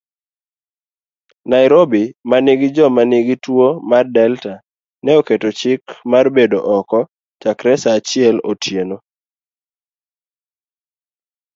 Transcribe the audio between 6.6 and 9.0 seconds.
oko chakre saachiel otieno.